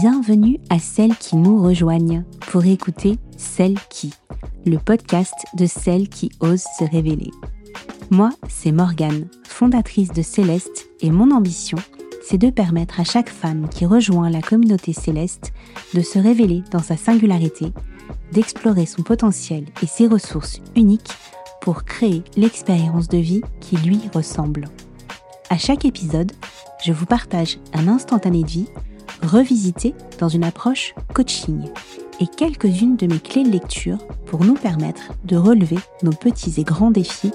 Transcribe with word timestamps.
Bienvenue 0.00 0.60
à 0.70 0.78
celles 0.78 1.16
qui 1.16 1.34
nous 1.34 1.60
rejoignent 1.60 2.22
pour 2.52 2.64
écouter 2.64 3.18
Celles 3.36 3.80
qui, 3.90 4.14
le 4.64 4.78
podcast 4.78 5.34
de 5.54 5.66
celles 5.66 6.08
qui 6.08 6.30
osent 6.38 6.68
se 6.78 6.84
révéler. 6.84 7.32
Moi, 8.08 8.30
c'est 8.48 8.70
Morgane, 8.70 9.26
fondatrice 9.42 10.12
de 10.12 10.22
Céleste, 10.22 10.88
et 11.00 11.10
mon 11.10 11.32
ambition, 11.32 11.78
c'est 12.22 12.38
de 12.38 12.50
permettre 12.50 13.00
à 13.00 13.04
chaque 13.04 13.28
femme 13.28 13.68
qui 13.68 13.86
rejoint 13.86 14.30
la 14.30 14.40
communauté 14.40 14.92
céleste 14.92 15.52
de 15.94 16.00
se 16.00 16.20
révéler 16.20 16.62
dans 16.70 16.82
sa 16.82 16.96
singularité, 16.96 17.72
d'explorer 18.30 18.86
son 18.86 19.02
potentiel 19.02 19.64
et 19.82 19.86
ses 19.86 20.06
ressources 20.06 20.60
uniques 20.76 21.10
pour 21.60 21.82
créer 21.82 22.22
l'expérience 22.36 23.08
de 23.08 23.18
vie 23.18 23.42
qui 23.60 23.76
lui 23.78 23.98
ressemble. 24.14 24.66
À 25.50 25.58
chaque 25.58 25.84
épisode, 25.84 26.30
je 26.84 26.92
vous 26.92 27.06
partage 27.06 27.58
un 27.72 27.88
instantané 27.88 28.44
de 28.44 28.48
vie 28.48 28.68
revisité 29.22 29.94
dans 30.18 30.28
une 30.28 30.44
approche 30.44 30.94
coaching 31.14 31.68
et 32.20 32.26
quelques-unes 32.26 32.96
de 32.96 33.06
mes 33.06 33.20
clés 33.20 33.44
de 33.44 33.50
lecture 33.50 33.98
pour 34.26 34.44
nous 34.44 34.54
permettre 34.54 35.12
de 35.24 35.36
relever 35.36 35.78
nos 36.02 36.12
petits 36.12 36.60
et 36.60 36.64
grands 36.64 36.90
défis 36.90 37.32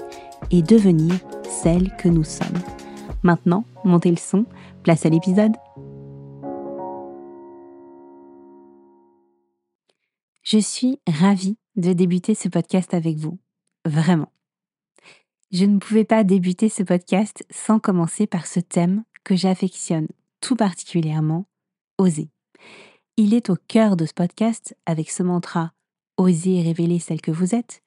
et 0.50 0.62
devenir 0.62 1.14
celles 1.44 1.94
que 1.96 2.08
nous 2.08 2.24
sommes. 2.24 2.62
Maintenant, 3.22 3.64
montez 3.84 4.10
le 4.10 4.16
son, 4.16 4.44
place 4.82 5.06
à 5.06 5.08
l'épisode. 5.08 5.52
Je 10.42 10.58
suis 10.58 11.00
ravie 11.06 11.56
de 11.76 11.92
débuter 11.92 12.34
ce 12.34 12.48
podcast 12.48 12.92
avec 12.92 13.16
vous. 13.16 13.38
Vraiment. 13.86 14.30
Je 15.50 15.64
ne 15.64 15.78
pouvais 15.78 16.04
pas 16.04 16.24
débuter 16.24 16.68
ce 16.68 16.82
podcast 16.82 17.44
sans 17.50 17.78
commencer 17.78 18.26
par 18.26 18.46
ce 18.46 18.60
thème 18.60 19.04
que 19.24 19.36
j'affectionne 19.36 20.08
tout 20.40 20.56
particulièrement, 20.56 21.46
oser. 21.98 22.30
Il 23.16 23.34
est 23.34 23.50
au 23.50 23.56
cœur 23.68 23.96
de 23.96 24.06
ce 24.06 24.12
podcast 24.12 24.76
avec 24.86 25.10
ce 25.10 25.22
mantra 25.22 25.72
Osez 26.16 26.62
révéler 26.62 26.98
celle 26.98 27.20
que 27.20 27.30
vous 27.30 27.54
êtes, 27.54 27.82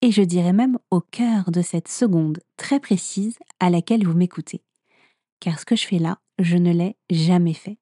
et 0.00 0.10
je 0.10 0.22
dirais 0.22 0.52
même 0.52 0.78
au 0.90 1.00
cœur 1.00 1.50
de 1.50 1.60
cette 1.60 1.88
seconde 1.88 2.40
très 2.56 2.80
précise 2.80 3.38
à 3.60 3.68
laquelle 3.70 4.06
vous 4.06 4.16
m'écoutez. 4.16 4.62
Car 5.40 5.58
ce 5.58 5.64
que 5.64 5.76
je 5.76 5.86
fais 5.86 5.98
là, 5.98 6.18
je 6.38 6.56
ne 6.56 6.72
l'ai 6.72 6.96
jamais 7.10 7.54
fait. 7.54 7.78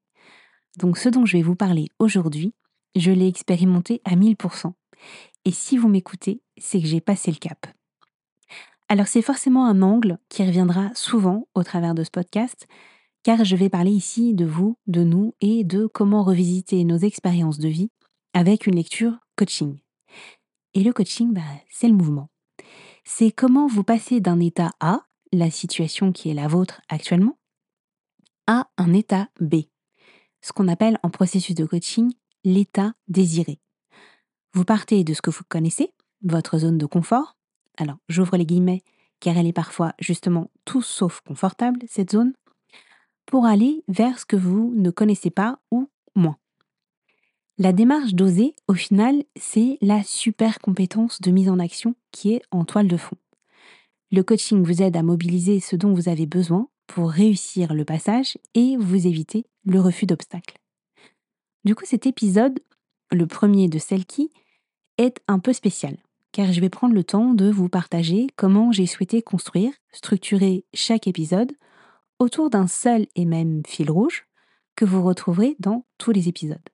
Donc 0.79 0.99
ce 0.99 1.09
dont 1.09 1.25
je 1.25 1.37
vais 1.37 1.43
vous 1.43 1.57
parler 1.57 1.89
aujourd'hui, 1.99 2.55
je 2.95 3.11
l'ai 3.11 3.29
expérimenté 3.29 4.01
à 4.05 4.17
1000%. 4.17 4.73
Et 5.45 5.53
si 5.53 5.77
vous 5.77 5.89
m'écoutez, 5.89 6.43
c'est 6.57 6.81
que 6.81 6.87
j'ai 6.87 7.01
passé 7.01 7.31
le 7.31 7.37
cap. 7.37 7.67
Alors 8.89 9.07
c'est 9.09 9.23
forcément 9.23 9.67
un 9.67 9.83
angle 9.83 10.19
qui 10.29 10.45
reviendra 10.45 10.91
souvent 10.95 11.49
au 11.55 11.63
travers 11.63 11.95
de 11.95 12.05
ce 12.05 12.11
podcast, 12.11 12.67
car 13.27 13.45
je 13.45 13.57
vais 13.57 13.69
parler 13.69 13.91
ici 13.91 14.35
de 14.35 14.45
vous, 14.45 14.79
de 14.87 15.03
nous 15.03 15.35
et 15.41 15.65
de 15.65 15.89
comment 15.89 16.23
revisiter 16.23 16.85
nos 16.85 16.99
expériences 16.99 17.59
de 17.59 17.67
vie 17.67 17.91
avec 18.35 18.69
une 18.69 18.77
lecture 18.77 19.19
coaching. 19.35 19.81
Et 20.75 20.85
le 20.85 20.93
coaching, 20.93 21.33
bah, 21.33 21.41
c'est 21.69 21.89
le 21.89 21.95
mouvement. 21.95 22.31
C'est 23.03 23.33
comment 23.33 23.67
vous 23.67 23.83
passez 23.83 24.21
d'un 24.21 24.39
état 24.39 24.71
A, 24.79 25.07
la 25.33 25.51
situation 25.51 26.13
qui 26.13 26.31
est 26.31 26.35
la 26.35 26.47
vôtre 26.47 26.83
actuellement, 26.89 27.37
à 28.47 28.69
un 28.77 28.93
état 28.93 29.29
B, 29.41 29.57
ce 30.41 30.53
qu'on 30.53 30.69
appelle 30.69 31.01
en 31.03 31.11
processus 31.11 31.57
de 31.57 31.67
coaching 31.67 32.13
l'état 32.45 32.93
désiré. 33.09 33.59
Vous 34.55 34.65
partez 34.65 35.03
de 35.03 35.15
ce 35.15 35.21
que 35.21 35.31
vous 35.31 35.43
connaissez, 35.49 35.93
votre 36.23 36.59
zone 36.59 36.79
de 36.79 36.87
confort. 36.87 37.37
Alors, 37.77 37.97
j'ouvre 38.09 38.37
les 38.37 38.47
guillemets, 38.47 38.85
car 39.19 39.37
elle 39.37 39.49
est 39.49 39.53
parfois 39.53 39.95
justement 39.99 40.49
tout 40.65 40.81
sauf 40.81 41.23
confortable, 41.23 41.81
cette 41.89 42.13
zone 42.13 42.33
pour 43.27 43.45
aller 43.45 43.85
vers 43.89 44.19
ce 44.19 44.25
que 44.25 44.37
vous 44.37 44.73
ne 44.77 44.91
connaissez 44.91 45.31
pas 45.31 45.59
ou 45.71 45.89
moins. 46.15 46.37
La 47.59 47.73
démarche 47.73 48.15
d'oser, 48.15 48.55
au 48.69 48.75
final, 48.75 49.25
c'est 49.35 49.79
la 49.81 50.03
super 50.03 50.59
compétence 50.61 51.21
de 51.21 51.31
mise 51.31 51.49
en 51.49 51.59
action 51.59 51.95
qui 52.13 52.35
est 52.35 52.43
en 52.51 52.65
toile 52.65 52.89
de 52.89 52.97
fond. 52.97 53.17
Le 54.13 54.23
coaching 54.23 54.63
vous 54.63 54.83
aide 54.83 54.97
à 54.97 55.03
mobiliser 55.03 55.61
ce 55.61 55.75
dont 55.75 55.93
vous 55.93 56.09
avez 56.09 56.27
besoin 56.27 56.69
pour 56.87 57.11
réussir 57.11 57.75
le 57.75 57.85
passage 57.85 58.39
et 58.55 58.77
vous 58.77 59.07
éviter 59.07 59.47
le 59.65 59.81
refus 59.81 60.07
d'obstacles. 60.07 60.59
Du 61.65 61.75
coup, 61.75 61.85
cet 61.85 62.07
épisode, 62.07 62.61
le 63.11 63.27
premier 63.27 63.69
de 63.69 63.79
celle 63.79 64.05
qui, 64.05 64.31
est 64.99 65.21
un 65.27 65.39
peu 65.39 65.53
spécial, 65.53 65.97
car 66.33 66.53
je 66.53 66.61
vais 66.61 66.69
prendre 66.69 66.95
le 66.95 67.05
temps 67.05 67.35
de 67.35 67.51
vous 67.51 67.69
partager 67.69 68.29
comment 68.37 68.73
j'ai 68.73 68.87
souhaité 68.87 69.23
construire, 69.23 69.73
structurer 69.93 70.65
chaque 70.75 71.07
épisode 71.07 71.53
autour 72.19 72.51
d'un 72.51 72.67
seul 72.67 73.07
et 73.15 73.25
même 73.25 73.63
fil 73.67 73.91
rouge 73.91 74.27
que 74.75 74.85
vous 74.85 75.03
retrouverez 75.03 75.57
dans 75.59 75.87
tous 75.99 76.13
les 76.13 76.29
épisodes. 76.29 76.69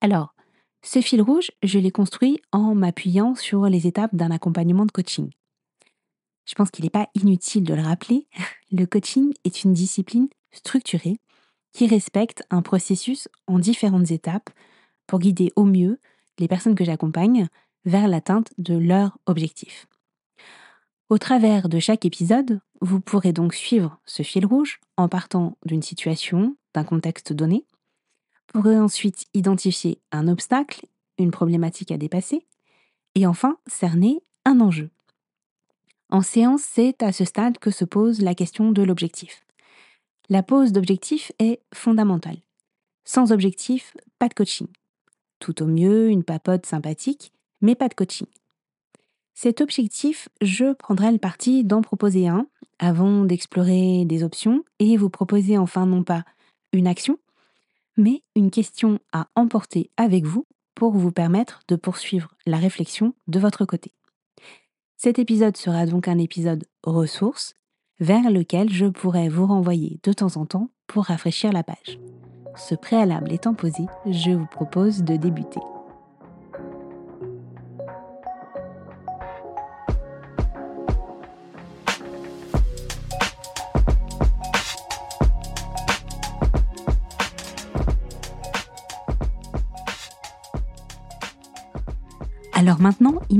Alors, 0.00 0.34
ce 0.82 1.00
fil 1.00 1.22
rouge, 1.22 1.50
je 1.62 1.78
l'ai 1.78 1.90
construit 1.90 2.40
en 2.52 2.74
m'appuyant 2.74 3.34
sur 3.34 3.64
les 3.66 3.86
étapes 3.86 4.14
d'un 4.14 4.30
accompagnement 4.30 4.86
de 4.86 4.92
coaching. 4.92 5.30
Je 6.44 6.54
pense 6.54 6.70
qu'il 6.70 6.84
n'est 6.84 6.90
pas 6.90 7.08
inutile 7.14 7.64
de 7.64 7.74
le 7.74 7.82
rappeler, 7.82 8.28
le 8.70 8.86
coaching 8.86 9.32
est 9.44 9.64
une 9.64 9.72
discipline 9.72 10.28
structurée 10.52 11.18
qui 11.72 11.86
respecte 11.86 12.44
un 12.50 12.62
processus 12.62 13.28
en 13.46 13.58
différentes 13.58 14.10
étapes 14.10 14.50
pour 15.06 15.18
guider 15.18 15.52
au 15.56 15.64
mieux 15.64 16.00
les 16.38 16.48
personnes 16.48 16.74
que 16.74 16.84
j'accompagne 16.84 17.48
vers 17.84 18.08
l'atteinte 18.08 18.52
de 18.58 18.76
leur 18.76 19.18
objectif. 19.26 19.86
Au 21.08 21.18
travers 21.18 21.68
de 21.68 21.78
chaque 21.78 22.04
épisode, 22.04 22.60
vous 22.80 23.00
pourrez 23.00 23.32
donc 23.32 23.54
suivre 23.54 24.00
ce 24.06 24.24
fil 24.24 24.44
rouge 24.44 24.80
en 24.96 25.08
partant 25.08 25.56
d'une 25.64 25.82
situation, 25.82 26.56
d'un 26.74 26.82
contexte 26.82 27.32
donné. 27.32 27.64
Vous 28.52 28.60
pourrez 28.60 28.76
ensuite 28.76 29.26
identifier 29.32 30.00
un 30.10 30.26
obstacle, 30.26 30.84
une 31.18 31.30
problématique 31.30 31.92
à 31.92 31.96
dépasser, 31.96 32.44
et 33.14 33.24
enfin 33.24 33.56
cerner 33.68 34.20
un 34.44 34.60
enjeu. 34.60 34.90
En 36.10 36.22
séance, 36.22 36.62
c'est 36.62 37.00
à 37.04 37.12
ce 37.12 37.24
stade 37.24 37.58
que 37.58 37.70
se 37.70 37.84
pose 37.84 38.20
la 38.20 38.34
question 38.34 38.72
de 38.72 38.82
l'objectif. 38.82 39.44
La 40.28 40.42
pose 40.42 40.72
d'objectif 40.72 41.30
est 41.38 41.60
fondamentale. 41.72 42.38
Sans 43.04 43.30
objectif, 43.30 43.96
pas 44.18 44.28
de 44.28 44.34
coaching. 44.34 44.66
Tout 45.38 45.62
au 45.62 45.66
mieux, 45.66 46.08
une 46.08 46.24
papote 46.24 46.66
sympathique, 46.66 47.32
mais 47.60 47.76
pas 47.76 47.88
de 47.88 47.94
coaching. 47.94 48.26
Cet 49.38 49.60
objectif, 49.60 50.30
je 50.40 50.72
prendrai 50.72 51.12
le 51.12 51.18
parti 51.18 51.62
d'en 51.62 51.82
proposer 51.82 52.26
un 52.26 52.46
avant 52.78 53.22
d'explorer 53.26 54.06
des 54.06 54.24
options 54.24 54.64
et 54.78 54.96
vous 54.96 55.10
proposer 55.10 55.58
enfin 55.58 55.84
non 55.84 56.02
pas 56.02 56.24
une 56.72 56.86
action, 56.86 57.18
mais 57.98 58.22
une 58.34 58.50
question 58.50 58.98
à 59.12 59.28
emporter 59.34 59.90
avec 59.98 60.24
vous 60.24 60.46
pour 60.74 60.92
vous 60.92 61.12
permettre 61.12 61.60
de 61.68 61.76
poursuivre 61.76 62.34
la 62.46 62.56
réflexion 62.56 63.12
de 63.28 63.38
votre 63.38 63.66
côté. 63.66 63.92
Cet 64.96 65.18
épisode 65.18 65.58
sera 65.58 65.84
donc 65.84 66.08
un 66.08 66.16
épisode 66.16 66.64
ressources 66.82 67.52
vers 68.00 68.30
lequel 68.30 68.72
je 68.72 68.86
pourrai 68.86 69.28
vous 69.28 69.46
renvoyer 69.46 70.00
de 70.02 70.14
temps 70.14 70.36
en 70.36 70.46
temps 70.46 70.70
pour 70.86 71.04
rafraîchir 71.04 71.52
la 71.52 71.62
page. 71.62 71.98
Ce 72.56 72.74
préalable 72.74 73.30
étant 73.30 73.52
posé, 73.52 73.84
je 74.06 74.30
vous 74.30 74.46
propose 74.46 75.02
de 75.02 75.16
débuter. 75.16 75.60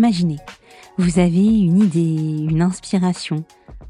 Imaginez, 0.06 0.38
vous 0.98 1.18
avez 1.18 1.44
une 1.44 1.80
idée, 1.80 2.46
une 2.48 2.62
inspiration, 2.62 3.44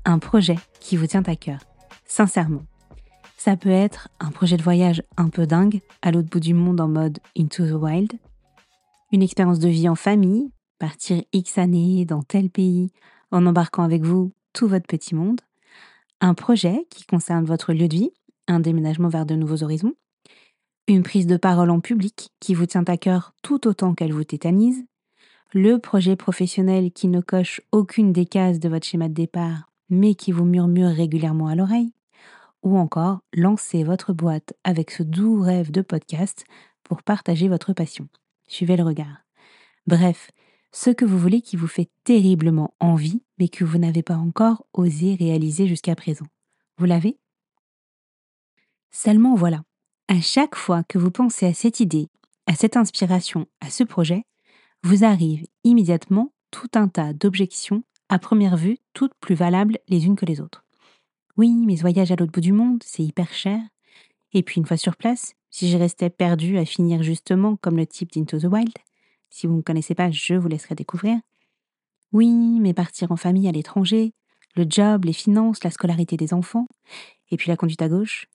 un 0.07 0.19
projet 0.19 0.57
qui 0.81 0.97
vous 0.97 1.07
tient 1.07 1.23
à 1.25 1.37
cœur, 1.37 1.59
sincèrement. 2.07 2.65
Ça 3.37 3.55
peut 3.55 3.69
être 3.69 4.09
un 4.19 4.31
projet 4.31 4.57
de 4.57 4.63
voyage 4.63 5.03
un 5.19 5.29
peu 5.29 5.47
dingue 5.47 5.83
à 6.01 6.13
l'autre 6.13 6.31
bout 6.31 6.41
du 6.41 6.55
monde 6.55 6.81
en 6.81 6.89
mode 6.89 7.19
Into 7.39 7.67
the 7.67 7.73
Wild, 7.73 8.15
une 9.13 9.23
expérience 9.23 9.59
de 9.59 9.69
vie 9.69 9.91
en 9.91 9.95
famille, 9.95 10.51
partir 10.79 11.23
X 11.35 11.59
années 11.59 12.07
dans 12.07 12.23
tel 12.23 12.49
pays 12.49 12.91
en 13.31 13.45
embarquant 13.45 13.83
avec 13.83 14.03
vous 14.03 14.33
tout 14.55 14.69
votre 14.69 14.87
petit 14.87 15.15
monde, 15.15 15.43
un 16.23 16.33
projet 16.33 16.87
qui 16.89 17.05
concerne 17.05 17.45
votre 17.45 17.75
lieu 17.75 17.89
de 17.89 17.95
vie, 17.95 18.11
un 18.49 18.61
déménagement 18.61 19.11
vers 19.11 19.27
de 19.27 19.35
nouveaux 19.35 19.63
horizons, 19.63 19.93
une 20.89 21.03
prise 21.03 21.27
de 21.27 21.37
parole 21.37 21.69
en 21.69 21.81
public 21.81 22.31
qui 22.41 22.55
vous 22.55 22.65
tient 22.65 22.85
à 22.87 22.97
cœur 22.97 23.35
tout 23.43 23.69
autant 23.69 23.93
qu'elle 23.93 24.15
vous 24.15 24.25
tétanise, 24.25 24.83
le 25.53 25.79
projet 25.79 26.17
professionnel 26.17 26.93
qui 26.93 27.09
ne 27.09 27.21
coche 27.21 27.61
aucune 27.73 28.13
des 28.13 28.27
cases 28.27 28.59
de 28.59 28.69
votre 28.69 28.87
schéma 28.87 29.09
de 29.09 29.15
départ, 29.15 29.71
mais 29.89 30.15
qui 30.15 30.33
vous 30.33 30.45
murmure 30.45 30.91
régulièrement 30.91 31.49
à 31.49 31.55
l'oreille, 31.55 31.93
ou 32.63 32.77
encore 32.77 33.21
lancer 33.33 33.85
votre 33.85 34.13
boîte 34.13 34.55
avec 34.65 34.91
ce 34.91 35.03
doux 35.03 35.41
rêve 35.41 35.71
de 35.71 35.83
podcast 35.83 36.45
pour 36.83 37.03
partager 37.03 37.49
votre 37.49 37.73
passion. 37.73 38.09
Suivez 38.49 38.77
le 38.77 38.83
regard. 38.83 39.25
Bref, 39.87 40.31
ce 40.73 40.91
que 40.91 41.05
vous 41.05 41.19
voulez 41.19 41.41
qui 41.41 41.57
vous 41.57 41.69
fait 41.69 41.89
terriblement 42.05 42.75
envie, 42.81 43.23
mais 43.39 43.49
que 43.49 43.65
vous 43.65 43.79
n'avez 43.79 44.03
pas 44.03 44.17
encore 44.17 44.67
osé 44.73 45.15
réaliser 45.15 45.69
jusqu'à 45.69 45.95
présent. 45.95 46.27
Vous 46.79 46.87
l'avez? 46.87 47.19
Seulement 48.91 49.35
voilà, 49.35 49.63
À 50.09 50.21
chaque 50.21 50.55
fois 50.55 50.85
que 50.85 50.99
vous 50.99 51.11
pensez 51.11 51.47
à 51.47 51.55
cette 51.55 51.81
idée, 51.81 52.09
à 52.47 52.55
cette 52.55 52.77
inspiration, 52.77 53.47
à 53.61 53.71
ce 53.71 53.85
projet, 53.85 54.25
vous 54.87 55.05
arrive 55.05 55.47
immédiatement 55.65 56.33
tout 56.53 56.69
un 56.75 56.87
tas 56.87 57.13
d'objections, 57.13 57.83
à 58.09 58.21
première 58.21 58.57
vue, 58.57 58.79
toutes 58.93 59.15
plus 59.19 59.35
valables 59.35 59.79
les 59.89 60.07
unes 60.07 60.15
que 60.15 60.25
les 60.25 60.41
autres. 60.41 60.65
Oui, 61.37 61.51
mes 61.67 61.75
voyages 61.75 62.13
à 62.13 62.17
l'autre 62.17 62.31
bout 62.31 62.41
du 62.41 62.53
monde, 62.53 62.83
c'est 62.85 63.03
hyper 63.03 63.33
cher. 63.33 63.61
Et 64.33 64.45
puis 64.45 64.61
une 64.61 64.67
fois 64.67 64.77
sur 64.77 64.97
place, 64.97 65.35
si 65.51 65.69
je 65.69 65.77
restais 65.77 66.09
perdu 66.09 66.57
à 66.57 66.65
finir 66.65 67.03
justement 67.03 67.57
comme 67.57 67.77
le 67.77 67.87
type 67.87 68.13
d'Into 68.13 68.39
the 68.39 68.45
Wild, 68.45 68.75
si 69.29 69.49
vous 69.49 69.57
ne 69.57 69.63
connaissez 69.63 69.97
pas, 69.97 70.13
je 70.13 70.35
vous 70.35 70.47
laisserai 70.47 70.77
découvrir. 70.77 71.19
Oui, 72.13 72.61
mais 72.61 72.73
partir 72.73 73.11
en 73.11 73.17
famille 73.17 73.49
à 73.49 73.53
l'étranger, 73.53 74.13
le 74.55 74.67
job, 74.69 75.05
les 75.05 75.13
finances, 75.13 75.65
la 75.65 75.73
scolarité 75.73 76.17
des 76.17 76.33
enfants, 76.33 76.69
et 77.33 77.37
puis 77.37 77.49
la 77.49 77.57
conduite 77.57 77.83
à 77.83 77.89
gauche. 77.89 78.29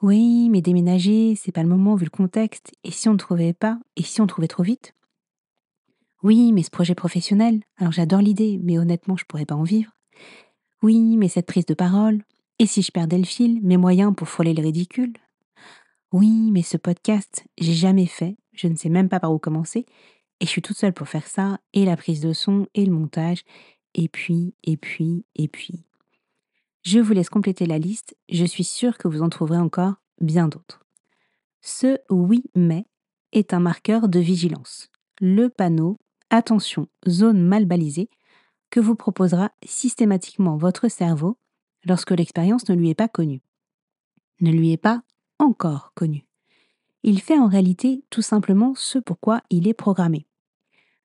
Oui, 0.00 0.48
mais 0.48 0.62
déménager, 0.62 1.36
c'est 1.36 1.52
pas 1.52 1.62
le 1.62 1.68
moment 1.68 1.96
vu 1.96 2.06
le 2.06 2.10
contexte, 2.10 2.72
et 2.82 2.90
si 2.90 3.10
on 3.10 3.12
ne 3.12 3.18
trouvait 3.18 3.52
pas, 3.52 3.78
et 3.96 4.02
si 4.02 4.22
on 4.22 4.26
trouvait 4.26 4.48
trop 4.48 4.62
vite? 4.62 4.94
Oui, 6.22 6.52
mais 6.52 6.62
ce 6.62 6.70
projet 6.70 6.94
professionnel, 6.94 7.62
alors 7.76 7.92
j'adore 7.92 8.20
l'idée, 8.20 8.60
mais 8.62 8.78
honnêtement, 8.78 9.16
je 9.16 9.24
pourrais 9.24 9.46
pas 9.46 9.56
en 9.56 9.64
vivre. 9.64 9.90
Oui, 10.82 11.16
mais 11.16 11.28
cette 11.28 11.46
prise 11.46 11.66
de 11.66 11.74
parole, 11.74 12.22
et 12.58 12.66
si 12.66 12.82
je 12.82 12.92
perdais 12.92 13.18
le 13.18 13.24
fil, 13.24 13.60
mes 13.62 13.76
moyens 13.76 14.14
pour 14.14 14.28
frôler 14.28 14.54
le 14.54 14.62
ridicule? 14.62 15.12
Oui, 16.12 16.50
mais 16.52 16.62
ce 16.62 16.76
podcast, 16.76 17.44
j'ai 17.58 17.72
jamais 17.72 18.06
fait, 18.06 18.36
je 18.52 18.68
ne 18.68 18.76
sais 18.76 18.88
même 18.88 19.08
pas 19.08 19.18
par 19.18 19.32
où 19.32 19.38
commencer, 19.38 19.86
et 20.40 20.44
je 20.44 20.50
suis 20.50 20.62
toute 20.62 20.76
seule 20.76 20.92
pour 20.92 21.08
faire 21.08 21.26
ça, 21.26 21.58
et 21.72 21.84
la 21.84 21.96
prise 21.96 22.20
de 22.20 22.32
son, 22.32 22.66
et 22.74 22.84
le 22.84 22.92
montage, 22.92 23.42
et 23.94 24.08
puis, 24.08 24.54
et 24.62 24.76
puis, 24.76 25.24
et 25.34 25.48
puis. 25.48 25.84
Je 26.82 26.98
vous 26.98 27.12
laisse 27.12 27.30
compléter 27.30 27.66
la 27.66 27.78
liste, 27.78 28.16
je 28.28 28.44
suis 28.44 28.64
sûre 28.64 28.98
que 28.98 29.08
vous 29.08 29.22
en 29.22 29.28
trouverez 29.28 29.58
encore 29.58 29.94
bien 30.20 30.48
d'autres. 30.48 30.84
Ce 31.60 31.98
oui 32.10 32.44
mais 32.54 32.86
est 33.32 33.54
un 33.54 33.60
marqueur 33.60 34.08
de 34.08 34.18
vigilance. 34.18 34.90
Le 35.20 35.48
panneau 35.48 35.98
Attention, 36.32 36.88
zone 37.08 37.40
mal 37.40 37.66
balisée 37.66 38.10
que 38.70 38.80
vous 38.80 38.96
proposera 38.96 39.52
systématiquement 39.64 40.56
votre 40.56 40.88
cerveau 40.88 41.38
lorsque 41.84 42.10
l'expérience 42.10 42.68
ne 42.68 42.74
lui 42.74 42.90
est 42.90 42.96
pas 42.96 43.08
connue. 43.08 43.42
Ne 44.40 44.50
lui 44.50 44.72
est 44.72 44.76
pas 44.76 45.02
encore 45.38 45.92
connue. 45.94 46.26
Il 47.04 47.20
fait 47.20 47.38
en 47.38 47.46
réalité 47.46 48.02
tout 48.10 48.22
simplement 48.22 48.74
ce 48.74 48.98
pourquoi 48.98 49.42
il 49.50 49.68
est 49.68 49.74
programmé 49.74 50.26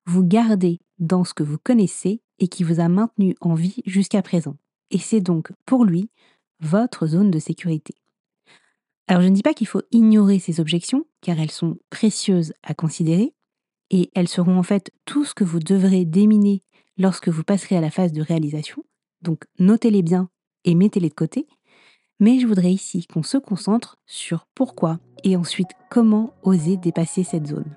vous 0.07 0.23
gardez 0.23 0.79
dans 0.99 1.25
ce 1.25 1.33
que 1.33 1.43
vous 1.43 1.57
connaissez 1.57 2.21
et 2.39 2.47
qui 2.47 2.63
vous 2.63 2.79
a 2.79 2.87
maintenu 2.87 3.35
en 3.41 3.53
vie 3.53 3.83
jusqu'à 3.85 4.21
présent. 4.21 4.55
Et 4.89 4.99
c'est 4.99 5.19
donc 5.19 5.51
pour 5.65 5.83
lui 5.83 6.09
votre 6.61 7.07
zone 7.07 7.29
de 7.29 7.39
sécurité. 7.39 7.93
Alors 9.07 9.21
je 9.21 9.27
ne 9.27 9.33
dis 9.33 9.43
pas 9.43 9.53
qu'il 9.53 9.67
faut 9.67 9.81
ignorer 9.91 10.39
ces 10.39 10.61
objections, 10.61 11.05
car 11.21 11.39
elles 11.39 11.51
sont 11.51 11.77
précieuses 11.89 12.53
à 12.63 12.73
considérer, 12.73 13.33
et 13.89 14.09
elles 14.15 14.27
seront 14.27 14.57
en 14.57 14.63
fait 14.63 14.91
tout 15.05 15.25
ce 15.25 15.33
que 15.33 15.43
vous 15.43 15.59
devrez 15.59 16.05
déminer 16.05 16.63
lorsque 16.97 17.29
vous 17.29 17.43
passerez 17.43 17.77
à 17.77 17.81
la 17.81 17.91
phase 17.91 18.11
de 18.11 18.21
réalisation, 18.21 18.83
donc 19.21 19.45
notez-les 19.59 20.01
bien 20.01 20.29
et 20.65 20.75
mettez-les 20.75 21.09
de 21.09 21.13
côté, 21.13 21.47
mais 22.19 22.39
je 22.39 22.47
voudrais 22.47 22.71
ici 22.71 23.05
qu'on 23.05 23.23
se 23.23 23.37
concentre 23.37 23.97
sur 24.05 24.47
pourquoi 24.55 24.99
et 25.23 25.35
ensuite 25.35 25.69
comment 25.89 26.33
oser 26.43 26.77
dépasser 26.77 27.23
cette 27.23 27.47
zone. 27.47 27.75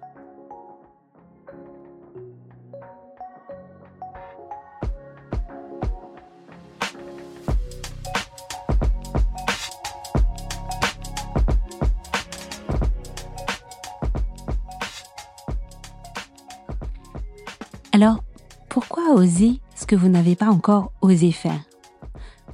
Oser 19.21 19.61
ce 19.77 19.85
que 19.85 19.97
vous 19.97 20.09
n'avez 20.09 20.35
pas 20.35 20.49
encore 20.49 20.93
osé 21.03 21.31
faire 21.31 21.63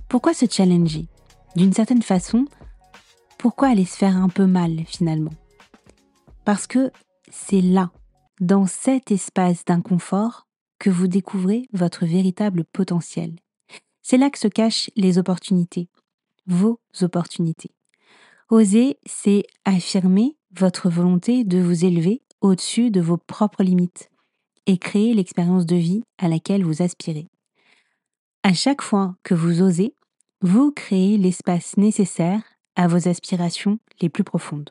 Pourquoi 0.08 0.34
se 0.34 0.46
challenger? 0.50 1.06
D'une 1.54 1.72
certaine 1.72 2.02
façon, 2.02 2.44
pourquoi 3.38 3.68
aller 3.68 3.84
se 3.84 3.96
faire 3.96 4.16
un 4.16 4.28
peu 4.28 4.46
mal 4.46 4.84
finalement? 4.84 5.32
Parce 6.44 6.66
que 6.66 6.90
c'est 7.30 7.60
là, 7.60 7.92
dans 8.40 8.66
cet 8.66 9.12
espace 9.12 9.64
d'inconfort, 9.64 10.48
que 10.78 10.90
vous 10.90 11.06
découvrez 11.06 11.68
votre 11.72 12.04
véritable 12.04 12.64
potentiel. 12.64 13.36
C'est 14.02 14.18
là 14.18 14.28
que 14.28 14.38
se 14.38 14.48
cachent 14.48 14.90
les 14.96 15.18
opportunités, 15.18 15.88
vos 16.46 16.80
opportunités. 17.00 17.70
Oser, 18.50 18.98
c'est 19.06 19.44
affirmer 19.64 20.36
votre 20.50 20.90
volonté 20.90 21.44
de 21.44 21.58
vous 21.58 21.84
élever 21.84 22.22
au-dessus 22.40 22.90
de 22.90 23.00
vos 23.00 23.16
propres 23.16 23.62
limites, 23.62 24.10
et 24.66 24.78
créer 24.78 25.14
l'expérience 25.14 25.66
de 25.66 25.76
vie 25.76 26.02
à 26.18 26.28
laquelle 26.28 26.64
vous 26.64 26.82
aspirez. 26.82 27.28
À 28.42 28.52
chaque 28.52 28.82
fois 28.82 29.16
que 29.22 29.34
vous 29.34 29.62
osez, 29.62 29.94
vous 30.40 30.70
créez 30.70 31.16
l'espace 31.18 31.76
nécessaire 31.76 32.42
à 32.74 32.88
vos 32.88 33.08
aspirations 33.08 33.78
les 34.00 34.08
plus 34.08 34.24
profondes. 34.24 34.70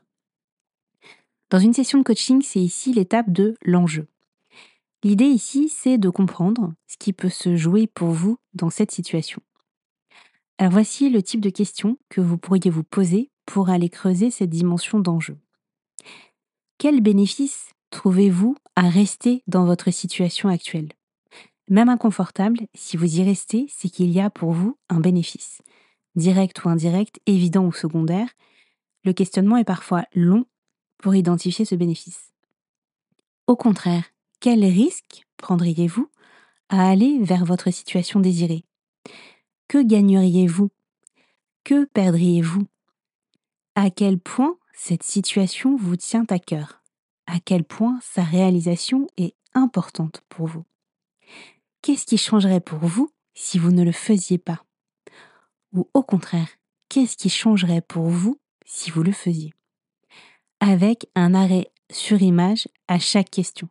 Dans 1.49 1.59
une 1.59 1.73
session 1.73 1.99
de 1.99 2.03
coaching, 2.03 2.41
c'est 2.41 2.59
ici 2.59 2.93
l'étape 2.93 3.31
de 3.31 3.55
l'enjeu. 3.63 4.07
L'idée 5.03 5.25
ici, 5.25 5.69
c'est 5.69 5.97
de 5.97 6.09
comprendre 6.09 6.73
ce 6.87 6.97
qui 6.97 7.13
peut 7.13 7.29
se 7.29 7.55
jouer 7.55 7.87
pour 7.87 8.09
vous 8.09 8.37
dans 8.53 8.69
cette 8.69 8.91
situation. 8.91 9.41
Alors 10.57 10.71
voici 10.71 11.09
le 11.09 11.21
type 11.21 11.41
de 11.41 11.49
questions 11.49 11.97
que 12.09 12.21
vous 12.21 12.37
pourriez 12.37 12.71
vous 12.71 12.83
poser 12.83 13.29
pour 13.45 13.69
aller 13.69 13.89
creuser 13.89 14.31
cette 14.31 14.49
dimension 14.49 14.99
d'enjeu. 14.99 15.37
Quel 16.77 17.01
bénéfice 17.01 17.74
trouvez-vous 17.95 18.57
à 18.75 18.89
rester 18.89 19.41
dans 19.47 19.63
votre 19.63 19.89
situation 19.89 20.49
actuelle? 20.49 20.89
Même 21.69 21.87
inconfortable, 21.87 22.67
si 22.73 22.97
vous 22.97 23.19
y 23.19 23.23
restez, 23.23 23.67
c'est 23.69 23.87
qu'il 23.87 24.11
y 24.11 24.19
a 24.19 24.29
pour 24.29 24.51
vous 24.51 24.77
un 24.89 24.99
bénéfice. 24.99 25.61
Direct 26.15 26.61
ou 26.65 26.69
indirect, 26.69 27.21
évident 27.25 27.65
ou 27.65 27.71
secondaire, 27.71 28.27
le 29.05 29.13
questionnement 29.13 29.55
est 29.55 29.63
parfois 29.63 30.03
long 30.13 30.45
pour 30.97 31.15
identifier 31.15 31.63
ce 31.63 31.75
bénéfice. 31.75 32.33
Au 33.47 33.55
contraire, 33.55 34.03
quel 34.41 34.65
risque 34.65 35.25
prendriez-vous 35.37 36.09
à 36.67 36.89
aller 36.89 37.19
vers 37.21 37.45
votre 37.45 37.71
situation 37.71 38.19
désirée? 38.19 38.65
Que 39.69 39.81
gagneriez-vous? 39.81 40.69
Que 41.63 41.85
perdriez-vous? 41.85 42.67
À 43.75 43.89
quel 43.89 44.19
point 44.19 44.57
cette 44.73 45.03
situation 45.03 45.77
vous 45.77 45.95
tient 45.95 46.25
à 46.29 46.39
cœur? 46.39 46.84
À 47.27 47.39
quel 47.39 47.63
point 47.63 47.99
sa 48.01 48.23
réalisation 48.23 49.07
est 49.17 49.35
importante 49.53 50.21
pour 50.29 50.47
vous. 50.47 50.65
Qu'est-ce 51.81 52.05
qui 52.05 52.17
changerait 52.17 52.61
pour 52.61 52.79
vous 52.79 53.11
si 53.33 53.59
vous 53.59 53.71
ne 53.71 53.83
le 53.83 53.91
faisiez 53.91 54.37
pas? 54.37 54.63
Ou 55.73 55.89
au 55.93 56.03
contraire, 56.03 56.49
qu'est-ce 56.89 57.17
qui 57.17 57.29
changerait 57.29 57.81
pour 57.81 58.09
vous 58.09 58.39
si 58.65 58.91
vous 58.91 59.03
le 59.03 59.11
faisiez? 59.11 59.53
Avec 60.59 61.07
un 61.15 61.33
arrêt 61.33 61.71
sur 61.91 62.21
image 62.21 62.67
à 62.87 62.99
chaque 62.99 63.29
question. 63.29 63.69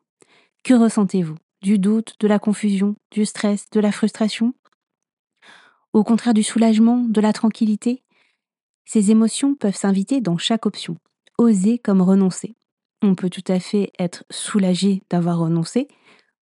Que 0.62 0.74
ressentez-vous? 0.74 1.36
Du 1.62 1.78
doute, 1.78 2.14
de 2.20 2.28
la 2.28 2.38
confusion, 2.38 2.94
du 3.10 3.24
stress, 3.24 3.70
de 3.70 3.80
la 3.80 3.90
frustration? 3.90 4.54
Au 5.92 6.04
contraire 6.04 6.34
du 6.34 6.42
soulagement, 6.42 6.98
de 6.98 7.20
la 7.20 7.32
tranquillité? 7.32 8.02
Ces 8.84 9.10
émotions 9.10 9.54
peuvent 9.54 9.76
s'inviter 9.76 10.20
dans 10.20 10.36
chaque 10.36 10.66
option. 10.66 10.98
Oser 11.38 11.78
comme 11.78 12.02
renoncer 12.02 12.54
on 13.04 13.14
peut 13.14 13.30
tout 13.30 13.44
à 13.48 13.60
fait 13.60 13.92
être 13.98 14.24
soulagé 14.30 15.02
d'avoir 15.10 15.38
renoncé, 15.38 15.88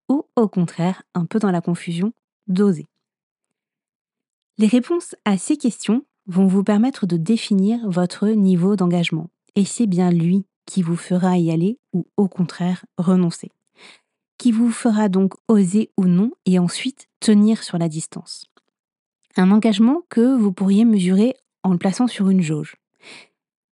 ou 0.08 0.24
au 0.36 0.48
contraire, 0.48 1.02
un 1.14 1.26
peu 1.26 1.38
dans 1.38 1.50
la 1.50 1.60
confusion, 1.60 2.12
d'oser. 2.46 2.88
Les 4.58 4.66
réponses 4.66 5.14
à 5.24 5.38
ces 5.38 5.56
questions 5.56 6.04
vont 6.26 6.46
vous 6.46 6.62
permettre 6.62 7.06
de 7.06 7.16
définir 7.16 7.88
votre 7.88 8.28
niveau 8.28 8.76
d'engagement, 8.76 9.30
et 9.56 9.64
c'est 9.64 9.86
bien 9.86 10.10
lui 10.10 10.44
qui 10.66 10.82
vous 10.82 10.96
fera 10.96 11.36
y 11.38 11.50
aller 11.50 11.78
ou 11.92 12.06
au 12.16 12.28
contraire 12.28 12.84
renoncer, 12.96 13.50
qui 14.38 14.52
vous 14.52 14.70
fera 14.70 15.08
donc 15.08 15.34
oser 15.48 15.90
ou 15.96 16.04
non 16.04 16.30
et 16.46 16.58
ensuite 16.58 17.08
tenir 17.18 17.62
sur 17.62 17.78
la 17.78 17.88
distance. 17.88 18.46
Un 19.36 19.50
engagement 19.50 20.02
que 20.08 20.36
vous 20.36 20.52
pourriez 20.52 20.84
mesurer 20.84 21.34
en 21.62 21.72
le 21.72 21.78
plaçant 21.78 22.06
sur 22.06 22.30
une 22.30 22.42
jauge. 22.42 22.76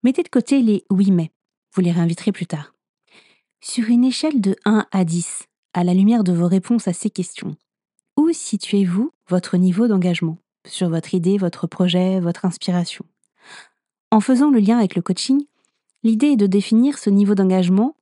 Mettez 0.02 0.22
de 0.22 0.28
côté 0.28 0.62
les 0.62 0.84
oui 0.90 1.10
mais, 1.10 1.30
vous 1.74 1.82
les 1.82 1.92
réinviterez 1.92 2.32
plus 2.32 2.46
tard. 2.46 2.72
Sur 3.62 3.90
une 3.90 4.04
échelle 4.04 4.40
de 4.40 4.56
1 4.64 4.86
à 4.90 5.04
10, 5.04 5.44
à 5.74 5.84
la 5.84 5.92
lumière 5.92 6.24
de 6.24 6.32
vos 6.32 6.46
réponses 6.46 6.88
à 6.88 6.94
ces 6.94 7.10
questions, 7.10 7.56
où 8.16 8.32
situez-vous 8.32 9.12
votre 9.28 9.58
niveau 9.58 9.86
d'engagement 9.86 10.38
sur 10.66 10.88
votre 10.88 11.12
idée, 11.12 11.36
votre 11.36 11.66
projet, 11.66 12.20
votre 12.20 12.46
inspiration? 12.46 13.04
En 14.10 14.20
faisant 14.20 14.50
le 14.50 14.60
lien 14.60 14.78
avec 14.78 14.96
le 14.96 15.02
coaching, 15.02 15.44
l'idée 16.02 16.28
est 16.28 16.36
de 16.36 16.46
définir 16.46 16.96
ce 16.96 17.10
niveau 17.10 17.34
d'engagement 17.34 17.96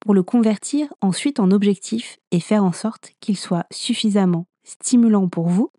pour 0.00 0.14
le 0.14 0.24
convertir 0.24 0.92
ensuite 1.00 1.38
en 1.38 1.52
objectif 1.52 2.18
et 2.32 2.40
faire 2.40 2.64
en 2.64 2.72
sorte 2.72 3.12
qu'il 3.20 3.38
soit 3.38 3.66
suffisamment 3.70 4.48
stimulant 4.64 5.28
pour 5.28 5.46
vous, 5.46 5.70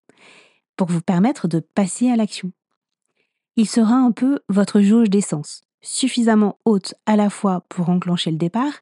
pour 0.78 0.88
vous 0.88 1.02
permettre 1.02 1.50
de 1.50 1.60
passer 1.60 2.10
à 2.10 2.16
l'action. 2.16 2.54
Il 3.58 3.68
sera 3.68 3.96
un 3.96 4.14
peu 4.14 4.40
votre 4.48 4.80
jauge 4.80 5.10
d'essence, 5.10 5.65
suffisamment 5.86 6.58
haute 6.66 6.96
à 7.06 7.16
la 7.16 7.30
fois 7.30 7.62
pour 7.70 7.90
enclencher 7.90 8.32
le 8.32 8.38
départ 8.38 8.74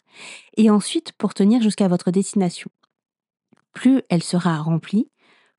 et 0.58 0.70
ensuite 0.70 1.12
pour 1.14 1.34
tenir 1.34 1.62
jusqu'à 1.62 1.88
votre 1.88 2.12
destination. 2.12 2.72
Plus 3.74 4.02
elle 4.10 4.24
sera 4.24 4.58
remplie, 4.58 5.10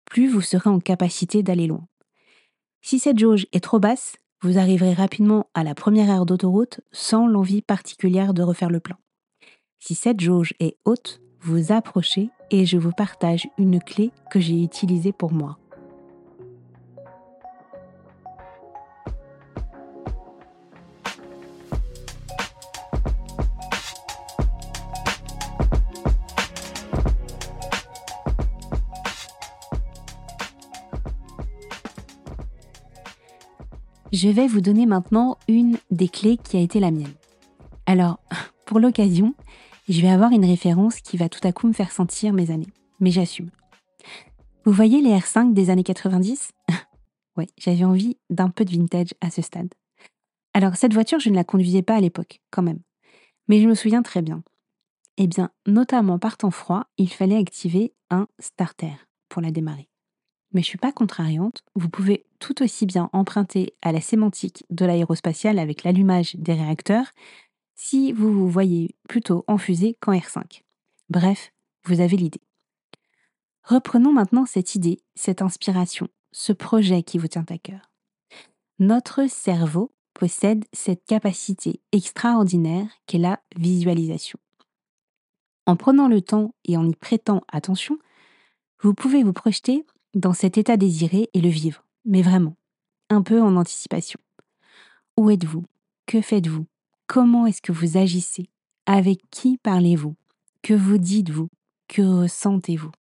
plus 0.04 0.28
vous 0.28 0.40
serez 0.40 0.70
en 0.70 0.80
capacité 0.80 1.42
d'aller 1.42 1.66
loin. 1.66 1.86
Si 2.82 2.98
cette 2.98 3.18
jauge 3.18 3.46
est 3.52 3.62
trop 3.62 3.78
basse, 3.78 4.16
vous 4.42 4.58
arriverez 4.58 4.92
rapidement 4.92 5.46
à 5.54 5.64
la 5.64 5.74
première 5.74 6.10
aire 6.10 6.26
d'autoroute 6.26 6.80
sans 6.92 7.26
l'envie 7.26 7.62
particulière 7.62 8.34
de 8.34 8.42
refaire 8.42 8.70
le 8.70 8.80
plein. 8.80 8.98
Si 9.78 9.94
cette 9.94 10.20
jauge 10.20 10.54
est 10.60 10.76
haute, 10.84 11.20
vous 11.40 11.72
approchez 11.72 12.30
et 12.50 12.66
je 12.66 12.78
vous 12.78 12.92
partage 12.92 13.48
une 13.58 13.80
clé 13.80 14.10
que 14.30 14.40
j'ai 14.40 14.62
utilisée 14.62 15.12
pour 15.12 15.32
moi. 15.32 15.58
Je 34.14 34.28
vais 34.28 34.46
vous 34.46 34.60
donner 34.60 34.86
maintenant 34.86 35.38
une 35.48 35.76
des 35.90 36.06
clés 36.06 36.36
qui 36.36 36.56
a 36.56 36.60
été 36.60 36.78
la 36.78 36.92
mienne. 36.92 37.14
Alors, 37.84 38.20
pour 38.64 38.78
l'occasion, 38.78 39.34
je 39.88 40.00
vais 40.00 40.08
avoir 40.08 40.30
une 40.30 40.44
référence 40.44 41.00
qui 41.00 41.16
va 41.16 41.28
tout 41.28 41.40
à 41.42 41.50
coup 41.50 41.66
me 41.66 41.72
faire 41.72 41.90
sentir 41.90 42.32
mes 42.32 42.52
années. 42.52 42.72
Mais 43.00 43.10
j'assume. 43.10 43.50
Vous 44.64 44.70
voyez 44.70 45.02
les 45.02 45.10
R5 45.10 45.52
des 45.52 45.68
années 45.68 45.82
90 45.82 46.52
Oui, 47.36 47.46
j'avais 47.58 47.82
envie 47.82 48.16
d'un 48.30 48.50
peu 48.50 48.64
de 48.64 48.70
vintage 48.70 49.14
à 49.20 49.30
ce 49.30 49.42
stade. 49.42 49.74
Alors, 50.52 50.76
cette 50.76 50.94
voiture, 50.94 51.18
je 51.18 51.30
ne 51.30 51.34
la 51.34 51.42
conduisais 51.42 51.82
pas 51.82 51.96
à 51.96 52.00
l'époque, 52.00 52.40
quand 52.52 52.62
même. 52.62 52.82
Mais 53.48 53.60
je 53.60 53.66
me 53.66 53.74
souviens 53.74 54.02
très 54.02 54.22
bien. 54.22 54.44
Eh 55.16 55.26
bien, 55.26 55.50
notamment 55.66 56.20
par 56.20 56.36
temps 56.36 56.52
froid, 56.52 56.84
il 56.98 57.12
fallait 57.12 57.36
activer 57.36 57.92
un 58.10 58.28
starter 58.38 58.92
pour 59.28 59.42
la 59.42 59.50
démarrer 59.50 59.88
mais 60.54 60.62
je 60.62 60.66
suis 60.66 60.78
pas 60.78 60.92
contrariante. 60.92 61.62
Vous 61.74 61.88
pouvez 61.90 62.24
tout 62.38 62.62
aussi 62.62 62.86
bien 62.86 63.10
emprunter 63.12 63.74
à 63.82 63.92
la 63.92 64.00
sémantique 64.00 64.64
de 64.70 64.86
l'aérospatiale 64.86 65.58
avec 65.58 65.82
l'allumage 65.82 66.36
des 66.36 66.54
réacteurs 66.54 67.10
si 67.74 68.12
vous 68.12 68.32
vous 68.32 68.48
voyez 68.48 68.94
plutôt 69.08 69.44
en 69.48 69.58
fusée 69.58 69.96
qu'en 70.00 70.12
R5. 70.12 70.62
Bref, 71.10 71.52
vous 71.84 72.00
avez 72.00 72.16
l'idée. 72.16 72.40
Reprenons 73.64 74.12
maintenant 74.12 74.46
cette 74.46 74.74
idée, 74.74 75.00
cette 75.14 75.42
inspiration, 75.42 76.08
ce 76.32 76.52
projet 76.52 77.02
qui 77.02 77.18
vous 77.18 77.28
tient 77.28 77.46
à 77.48 77.58
cœur. 77.58 77.90
Notre 78.78 79.28
cerveau 79.28 79.92
possède 80.14 80.64
cette 80.72 81.04
capacité 81.04 81.80
extraordinaire 81.92 82.86
qu'est 83.06 83.18
la 83.18 83.40
visualisation. 83.56 84.38
En 85.66 85.76
prenant 85.76 86.08
le 86.08 86.20
temps 86.20 86.54
et 86.64 86.76
en 86.76 86.86
y 86.86 86.94
prêtant 86.94 87.42
attention, 87.50 87.98
vous 88.80 88.94
pouvez 88.94 89.22
vous 89.22 89.32
projeter 89.32 89.84
dans 90.14 90.32
cet 90.32 90.58
état 90.58 90.76
désiré 90.76 91.28
et 91.34 91.40
le 91.40 91.48
vivre, 91.48 91.84
mais 92.04 92.22
vraiment, 92.22 92.56
un 93.10 93.22
peu 93.22 93.40
en 93.40 93.56
anticipation. 93.56 94.20
Où 95.16 95.30
êtes-vous? 95.30 95.64
Que 96.06 96.20
faites-vous? 96.20 96.66
Comment 97.06 97.46
est-ce 97.46 97.62
que 97.62 97.72
vous 97.72 97.96
agissez? 97.96 98.48
Avec 98.86 99.20
qui 99.30 99.58
parlez-vous? 99.58 100.14
Que 100.62 100.74
vous 100.74 100.98
dites-vous? 100.98 101.48
Que 101.88 102.02
ressentez-vous? 102.02 102.90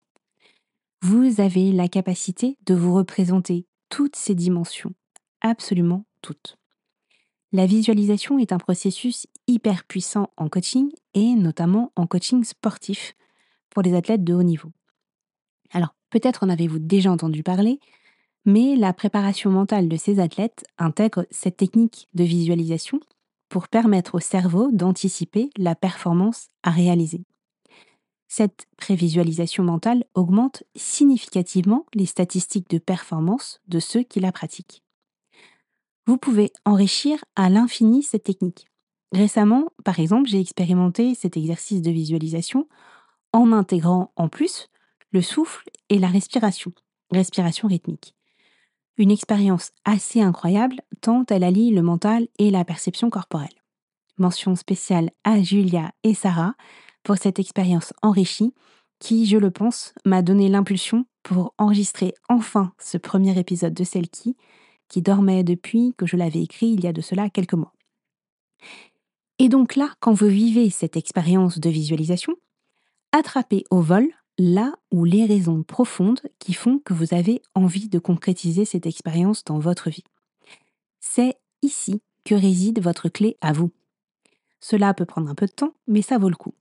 Vous 1.02 1.40
avez 1.40 1.72
la 1.72 1.88
capacité 1.88 2.56
de 2.66 2.74
vous 2.74 2.94
représenter 2.94 3.66
toutes 3.88 4.16
ces 4.16 4.34
dimensions, 4.34 4.94
absolument 5.40 6.04
toutes. 6.22 6.56
La 7.52 7.66
visualisation 7.66 8.38
est 8.38 8.52
un 8.52 8.58
processus 8.58 9.26
hyper 9.46 9.84
puissant 9.84 10.30
en 10.36 10.48
coaching 10.48 10.90
et 11.12 11.34
notamment 11.34 11.92
en 11.94 12.06
coaching 12.06 12.42
sportif 12.42 13.14
pour 13.70 13.82
les 13.82 13.94
athlètes 13.94 14.24
de 14.24 14.34
haut 14.34 14.42
niveau. 14.42 14.72
Peut-être 16.14 16.44
en 16.44 16.48
avez-vous 16.48 16.78
déjà 16.78 17.10
entendu 17.10 17.42
parler, 17.42 17.80
mais 18.44 18.76
la 18.76 18.92
préparation 18.92 19.50
mentale 19.50 19.88
de 19.88 19.96
ces 19.96 20.20
athlètes 20.20 20.64
intègre 20.78 21.26
cette 21.32 21.56
technique 21.56 22.08
de 22.14 22.22
visualisation 22.22 23.00
pour 23.48 23.66
permettre 23.66 24.14
au 24.14 24.20
cerveau 24.20 24.70
d'anticiper 24.70 25.50
la 25.56 25.74
performance 25.74 26.50
à 26.62 26.70
réaliser. 26.70 27.24
Cette 28.28 28.66
prévisualisation 28.76 29.64
mentale 29.64 30.04
augmente 30.14 30.62
significativement 30.76 31.84
les 31.94 32.06
statistiques 32.06 32.70
de 32.70 32.78
performance 32.78 33.60
de 33.66 33.80
ceux 33.80 34.04
qui 34.04 34.20
la 34.20 34.30
pratiquent. 34.30 34.84
Vous 36.06 36.16
pouvez 36.16 36.52
enrichir 36.64 37.24
à 37.34 37.50
l'infini 37.50 38.04
cette 38.04 38.22
technique. 38.22 38.68
Récemment, 39.10 39.64
par 39.84 39.98
exemple, 39.98 40.28
j'ai 40.28 40.38
expérimenté 40.38 41.16
cet 41.16 41.36
exercice 41.36 41.82
de 41.82 41.90
visualisation 41.90 42.68
en 43.32 43.50
intégrant 43.50 44.12
en 44.14 44.28
plus 44.28 44.68
le 45.14 45.22
souffle 45.22 45.70
et 45.90 45.98
la 46.00 46.08
respiration, 46.08 46.72
respiration 47.12 47.68
rythmique. 47.68 48.16
Une 48.98 49.12
expérience 49.12 49.70
assez 49.84 50.20
incroyable 50.20 50.80
tant 51.00 51.24
elle 51.30 51.44
allie 51.44 51.70
le 51.70 51.82
mental 51.82 52.26
et 52.40 52.50
la 52.50 52.64
perception 52.64 53.10
corporelle. 53.10 53.62
Mention 54.18 54.56
spéciale 54.56 55.10
à 55.22 55.40
Julia 55.40 55.92
et 56.02 56.14
Sarah 56.14 56.54
pour 57.04 57.16
cette 57.16 57.38
expérience 57.38 57.92
enrichie 58.02 58.54
qui, 58.98 59.26
je 59.26 59.38
le 59.38 59.52
pense, 59.52 59.94
m'a 60.04 60.20
donné 60.20 60.48
l'impulsion 60.48 61.06
pour 61.22 61.54
enregistrer 61.58 62.14
enfin 62.28 62.72
ce 62.80 62.98
premier 62.98 63.38
épisode 63.38 63.74
de 63.74 63.84
qui, 63.84 64.36
qui 64.88 65.00
dormait 65.00 65.44
depuis 65.44 65.94
que 65.96 66.06
je 66.06 66.16
l'avais 66.16 66.42
écrit 66.42 66.68
il 66.68 66.82
y 66.82 66.88
a 66.88 66.92
de 66.92 67.00
cela 67.00 67.30
quelques 67.30 67.54
mois. 67.54 67.72
Et 69.38 69.48
donc 69.48 69.76
là, 69.76 69.94
quand 70.00 70.12
vous 70.12 70.26
vivez 70.26 70.70
cette 70.70 70.96
expérience 70.96 71.60
de 71.60 71.70
visualisation, 71.70 72.34
attrapez 73.12 73.64
au 73.70 73.80
vol 73.80 74.08
là 74.38 74.74
où 74.90 75.04
les 75.04 75.26
raisons 75.26 75.62
profondes 75.62 76.20
qui 76.38 76.54
font 76.54 76.78
que 76.78 76.94
vous 76.94 77.14
avez 77.14 77.42
envie 77.54 77.88
de 77.88 77.98
concrétiser 77.98 78.64
cette 78.64 78.86
expérience 78.86 79.44
dans 79.44 79.58
votre 79.58 79.90
vie. 79.90 80.04
C'est 81.00 81.36
ici 81.62 82.02
que 82.24 82.34
réside 82.34 82.82
votre 82.82 83.08
clé 83.08 83.36
à 83.40 83.52
vous. 83.52 83.70
Cela 84.60 84.94
peut 84.94 85.04
prendre 85.04 85.30
un 85.30 85.34
peu 85.34 85.46
de 85.46 85.52
temps, 85.52 85.74
mais 85.86 86.02
ça 86.02 86.18
vaut 86.18 86.30
le 86.30 86.36
coup. 86.36 86.54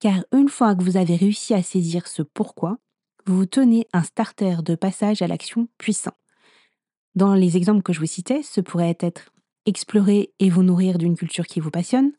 Car 0.00 0.24
une 0.32 0.48
fois 0.48 0.74
que 0.74 0.82
vous 0.82 0.96
avez 0.96 1.16
réussi 1.16 1.54
à 1.54 1.62
saisir 1.62 2.06
ce 2.06 2.22
pourquoi, 2.22 2.78
vous 3.26 3.46
tenez 3.46 3.86
un 3.92 4.02
starter 4.02 4.56
de 4.64 4.74
passage 4.74 5.22
à 5.22 5.26
l'action 5.26 5.68
puissant. 5.78 6.14
Dans 7.14 7.34
les 7.34 7.56
exemples 7.56 7.82
que 7.82 7.92
je 7.92 8.00
vous 8.00 8.06
citais, 8.06 8.42
ce 8.42 8.60
pourrait 8.60 8.96
être 9.00 9.32
explorer 9.66 10.32
et 10.38 10.50
vous 10.50 10.62
nourrir 10.62 10.98
d'une 10.98 11.16
culture 11.16 11.46
qui 11.46 11.60
vous 11.60 11.70
passionne, 11.70 12.12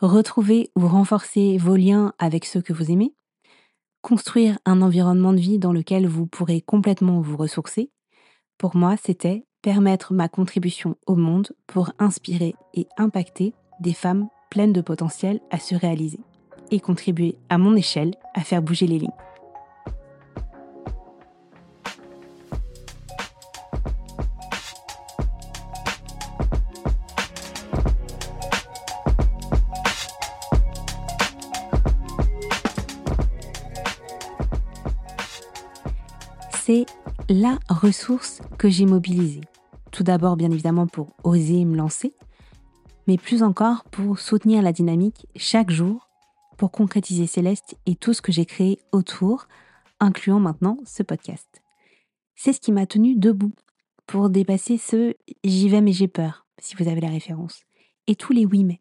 retrouver 0.00 0.70
ou 0.76 0.86
renforcer 0.88 1.56
vos 1.56 1.76
liens 1.76 2.14
avec 2.18 2.44
ceux 2.44 2.60
que 2.60 2.72
vous 2.72 2.90
aimez, 2.90 3.14
construire 4.04 4.58
un 4.66 4.82
environnement 4.82 5.32
de 5.32 5.40
vie 5.40 5.58
dans 5.58 5.72
lequel 5.72 6.06
vous 6.06 6.26
pourrez 6.26 6.60
complètement 6.60 7.22
vous 7.22 7.38
ressourcer, 7.38 7.90
pour 8.58 8.76
moi, 8.76 8.96
c'était 9.02 9.46
permettre 9.62 10.12
ma 10.12 10.28
contribution 10.28 10.96
au 11.06 11.16
monde 11.16 11.52
pour 11.66 11.90
inspirer 11.98 12.54
et 12.74 12.86
impacter 12.98 13.54
des 13.80 13.94
femmes 13.94 14.28
pleines 14.50 14.74
de 14.74 14.82
potentiel 14.82 15.40
à 15.50 15.58
se 15.58 15.74
réaliser 15.74 16.20
et 16.70 16.80
contribuer 16.80 17.38
à 17.48 17.56
mon 17.56 17.74
échelle 17.74 18.10
à 18.34 18.42
faire 18.42 18.60
bouger 18.60 18.86
les 18.86 18.98
lignes. 18.98 19.10
La 37.28 37.58
ressource 37.68 38.42
que 38.58 38.68
j'ai 38.68 38.86
mobilisée. 38.86 39.40
Tout 39.90 40.02
d'abord, 40.02 40.36
bien 40.36 40.50
évidemment, 40.50 40.86
pour 40.86 41.14
oser 41.24 41.64
me 41.64 41.76
lancer, 41.76 42.12
mais 43.06 43.16
plus 43.16 43.42
encore 43.42 43.84
pour 43.84 44.18
soutenir 44.18 44.62
la 44.62 44.72
dynamique 44.72 45.26
chaque 45.36 45.70
jour, 45.70 46.08
pour 46.58 46.70
concrétiser 46.70 47.26
Céleste 47.26 47.76
et 47.86 47.96
tout 47.96 48.12
ce 48.12 48.22
que 48.22 48.32
j'ai 48.32 48.44
créé 48.44 48.78
autour, 48.92 49.46
incluant 50.00 50.40
maintenant 50.40 50.78
ce 50.84 51.02
podcast. 51.02 51.62
C'est 52.34 52.52
ce 52.52 52.60
qui 52.60 52.72
m'a 52.72 52.86
tenu 52.86 53.14
debout 53.16 53.52
pour 54.06 54.28
dépasser 54.28 54.76
ce 54.76 55.14
j'y 55.44 55.68
vais 55.68 55.80
mais 55.80 55.92
j'ai 55.92 56.08
peur, 56.08 56.46
si 56.58 56.76
vous 56.76 56.88
avez 56.88 57.00
la 57.00 57.08
référence, 57.08 57.62
et 58.06 58.16
tous 58.16 58.32
les 58.32 58.44
oui 58.44 58.64
mais. 58.64 58.80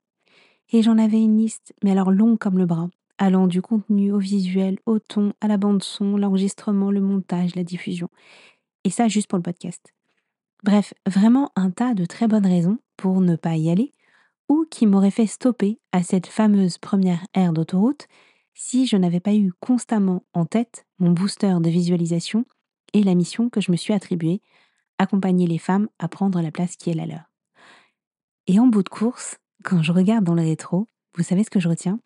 Et 0.72 0.82
j'en 0.82 0.98
avais 0.98 1.22
une 1.22 1.38
liste, 1.38 1.74
mais 1.84 1.92
alors 1.92 2.12
longue 2.12 2.40
comme 2.40 2.58
le 2.58 2.66
bras, 2.66 2.90
allant 3.18 3.48
du 3.48 3.62
contenu 3.62 4.12
au 4.12 4.20
visuel, 4.20 4.80
au 4.86 5.00
ton, 5.00 5.34
à 5.42 5.48
la 5.48 5.58
bande 5.58 5.84
son, 5.84 6.18
l'enregistrement, 6.18 6.92
le 6.92 7.02
montage, 7.02 7.56
la 7.56 7.64
diffusion. 7.64 8.10
Et 8.84 8.90
ça 8.90 9.08
juste 9.08 9.28
pour 9.28 9.38
le 9.38 9.44
podcast. 9.44 9.94
Bref, 10.64 10.94
vraiment 11.06 11.52
un 11.56 11.72
tas 11.72 11.94
de 11.94 12.06
très 12.06 12.28
bonnes 12.28 12.46
raisons 12.46 12.80
pour 12.98 13.22
ne 13.22 13.36
pas 13.36 13.56
y 13.56 13.70
aller 13.70 13.94
ou 14.50 14.66
qui 14.70 14.86
m'auraient 14.88 15.12
fait 15.12 15.28
stopper 15.28 15.80
à 15.92 16.04
cette 16.04 16.28
fameuse 16.28 16.78
première 16.78 17.26
aire 17.34 17.54
d'autoroute 17.54 18.08
si 18.54 18.86
je 18.86 18.98
n'avais 18.98 19.20
pas 19.20 19.34
eu 19.34 19.52
constamment 19.60 20.24
en 20.34 20.46
tête 20.46 20.86
mon 21.00 21.12
booster 21.12 21.56
de 21.60 21.70
visualisation 21.70 22.46
et 22.94 23.04
la 23.04 23.16
mission 23.16 23.50
que 23.50 23.62
je 23.62 23.72
me 23.72 23.78
suis 23.78 23.94
attribuée, 23.94 24.42
accompagner 25.00 25.48
les 25.48 25.58
femmes 25.58 25.90
à 26.00 26.08
prendre 26.08 26.42
la 26.42 26.52
place 26.52 26.76
qui 26.76 26.90
est 26.90 26.94
la 26.94 27.06
leur. 27.06 27.32
Et 28.48 28.60
en 28.60 28.68
bout 28.68 28.84
de 28.84 28.90
course, 28.90 29.38
quand 29.64 29.82
je 29.82 29.92
regarde 29.92 30.24
dans 30.24 30.36
le 30.36 30.44
rétro, 30.44 30.88
vous 31.16 31.24
savez 31.24 31.44
ce 31.44 31.50
que 31.50 31.60
je 31.60 31.70
retiens? 31.70 32.00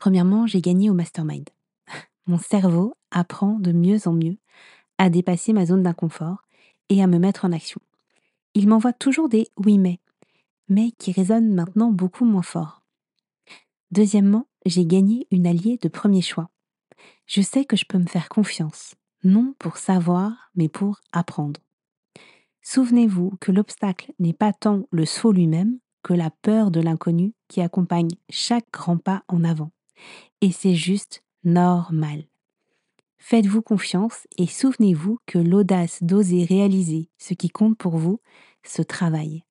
Premièrement, 0.00 0.46
j'ai 0.46 0.62
gagné 0.62 0.88
au 0.88 0.94
mastermind. 0.94 1.48
Mon 2.26 2.38
cerveau 2.38 2.94
apprend 3.10 3.58
de 3.60 3.70
mieux 3.70 4.08
en 4.08 4.12
mieux 4.12 4.38
à 4.96 5.10
dépasser 5.10 5.52
ma 5.52 5.66
zone 5.66 5.82
d'inconfort 5.82 6.42
et 6.88 7.02
à 7.02 7.06
me 7.06 7.18
mettre 7.18 7.44
en 7.44 7.52
action. 7.52 7.80
Il 8.54 8.66
m'envoie 8.66 8.94
toujours 8.94 9.28
des 9.28 9.48
oui 9.58 9.78
mais, 9.78 10.00
mais 10.68 10.90
qui 10.92 11.12
résonnent 11.12 11.52
maintenant 11.52 11.92
beaucoup 11.92 12.24
moins 12.24 12.42
fort. 12.42 12.82
Deuxièmement, 13.90 14.46
j'ai 14.64 14.86
gagné 14.86 15.26
une 15.30 15.46
alliée 15.46 15.78
de 15.80 15.88
premier 15.88 16.22
choix. 16.22 16.48
Je 17.26 17.42
sais 17.42 17.66
que 17.66 17.76
je 17.76 17.84
peux 17.84 17.98
me 17.98 18.06
faire 18.06 18.30
confiance, 18.30 18.94
non 19.22 19.54
pour 19.58 19.76
savoir, 19.76 20.50
mais 20.54 20.68
pour 20.68 21.00
apprendre. 21.12 21.60
Souvenez-vous 22.62 23.36
que 23.40 23.52
l'obstacle 23.52 24.12
n'est 24.18 24.32
pas 24.32 24.54
tant 24.54 24.86
le 24.90 25.04
saut 25.04 25.32
lui-même 25.32 25.78
que 26.02 26.14
la 26.14 26.30
peur 26.30 26.70
de 26.70 26.80
l'inconnu 26.80 27.34
qui 27.48 27.60
accompagne 27.60 28.10
chaque 28.30 28.70
grand 28.72 28.96
pas 28.96 29.24
en 29.28 29.44
avant. 29.44 29.70
Et 30.40 30.52
c'est 30.52 30.74
juste 30.74 31.22
normal. 31.44 32.24
Faites-vous 33.18 33.62
confiance 33.62 34.26
et 34.38 34.46
souvenez-vous 34.46 35.18
que 35.26 35.38
l'audace 35.38 36.02
d'oser 36.02 36.44
réaliser 36.44 37.10
ce 37.18 37.34
qui 37.34 37.50
compte 37.50 37.76
pour 37.76 37.96
vous 37.98 38.20
se 38.64 38.82
travaille. 38.82 39.44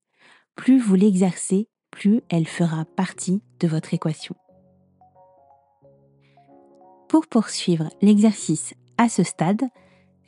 Plus 0.56 0.80
vous 0.80 0.96
l'exercez, 0.96 1.70
plus 1.92 2.22
elle 2.30 2.48
fera 2.48 2.86
partie 2.86 3.42
de 3.60 3.68
votre 3.68 3.94
équation. 3.94 4.36
Pour 7.08 7.28
poursuivre 7.28 7.90
l'exercice 8.02 8.74
à 8.98 9.08
ce 9.08 9.24
stade, 9.24 9.62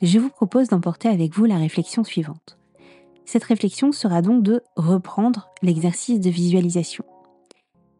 je 0.02 0.18
vous 0.18 0.30
propose 0.30 0.68
d'emporter 0.68 1.08
avec 1.08 1.34
vous 1.34 1.44
la 1.44 1.58
réflexion 1.58 2.04
suivante. 2.04 2.58
Cette 3.24 3.44
réflexion 3.44 3.92
sera 3.92 4.22
donc 4.22 4.42
de 4.42 4.62
reprendre 4.76 5.50
l'exercice 5.62 6.20
de 6.20 6.30
visualisation. 6.30 7.04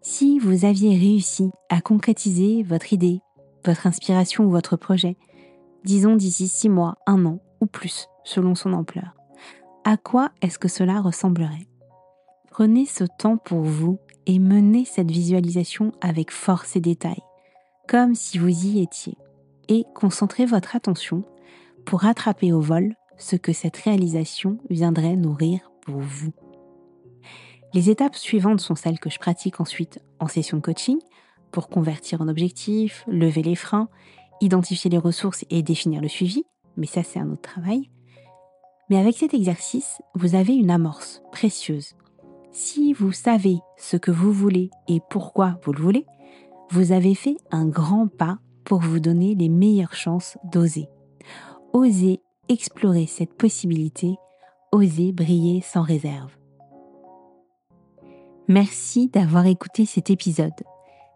Si 0.05 0.41
vous 0.41 0.65
aviez 0.65 0.99
réussi 0.99 1.53
à 1.69 1.81
concrétiser 1.81 2.65
votre 2.65 2.93
idée, 2.93 3.21
votre 3.65 3.87
inspiration 3.87 4.45
ou 4.45 4.51
votre 4.51 4.77
projet, 4.77 5.17
disons 5.85 6.17
d'ici 6.17 6.49
six 6.49 6.69
mois, 6.69 6.97
un 7.07 7.25
an 7.25 7.39
ou 7.61 7.67
plus, 7.67 8.09
selon 8.25 8.57
son 8.57 8.73
ampleur, 8.73 9.15
à 9.85 9.97
quoi 9.97 10.31
est-ce 10.43 10.59
que 10.59 10.67
cela 10.67 11.01
ressemblerait? 11.01 11.69
Prenez 12.51 12.85
ce 12.85 13.05
temps 13.17 13.37
pour 13.37 13.61
vous 13.61 14.01
et 14.27 14.41
menez 14.41 14.85
cette 14.85 15.11
visualisation 15.11 15.93
avec 16.01 16.33
force 16.33 16.75
et 16.75 16.81
détail, 16.81 17.23
comme 17.89 18.17
si 18.17 18.39
vous 18.39 18.67
y 18.67 18.83
étiez, 18.83 19.17
et 19.69 19.85
concentrez 19.95 20.47
votre 20.47 20.75
attention 20.75 21.23
pour 21.85 22.07
attraper 22.07 22.53
au 22.53 22.61
vol 22.61 22.97
ce 23.19 23.37
que 23.37 23.53
cette 23.53 23.77
réalisation 23.77 24.59
viendrait 24.69 25.15
nourrir 25.15 25.71
pour 25.83 26.01
vous. 26.01 26.33
Les 27.75 27.89
étapes 27.89 28.17
suivantes 28.17 28.61
sont 28.61 28.75
celles 28.75 28.99
que 28.99 29.09
je 29.09 29.19
pratique 29.19 29.61
ensuite 29.61 30.01
en 30.21 30.29
session 30.29 30.59
de 30.59 30.63
coaching 30.63 30.99
pour 31.51 31.69
convertir 31.69 32.21
en 32.21 32.29
objectif, 32.29 33.05
lever 33.09 33.43
les 33.43 33.55
freins, 33.55 33.89
identifier 34.43 34.91
les 34.91 34.99
ressources 34.99 35.45
et 35.49 35.63
définir 35.63 36.03
le 36.03 36.09
suivi, 36.09 36.45
mais 36.77 36.87
ça 36.87 37.03
c'est 37.03 37.19
un 37.19 37.31
autre 37.31 37.43
travail. 37.43 37.91
Mais 38.91 38.99
avec 38.99 39.17
cet 39.17 39.33
exercice, 39.33 40.03
vous 40.15 40.35
avez 40.35 40.55
une 40.55 40.71
amorce 40.71 41.23
précieuse. 41.33 41.95
Si 42.51 42.93
vous 42.93 43.13
savez 43.13 43.59
ce 43.79 43.97
que 43.97 44.11
vous 44.11 44.33
voulez 44.33 44.69
et 44.87 45.01
pourquoi 45.09 45.59
vous 45.65 45.73
le 45.73 45.81
voulez, 45.81 46.07
vous 46.71 46.93
avez 46.93 47.15
fait 47.15 47.37
un 47.51 47.67
grand 47.67 48.07
pas 48.07 48.39
pour 48.65 48.81
vous 48.81 49.01
donner 49.01 49.35
les 49.35 49.49
meilleures 49.49 49.95
chances 49.95 50.37
d'oser. 50.45 50.89
Oser 51.73 52.21
explorer 52.49 53.07
cette 53.07 53.35
possibilité, 53.35 54.17
oser 54.73 55.13
briller 55.13 55.63
sans 55.63 55.83
réserve. 55.83 56.37
Merci 58.53 59.09
d'avoir 59.09 59.47
écouté 59.47 59.87
cet 59.87 60.11
épisode. 60.11 60.53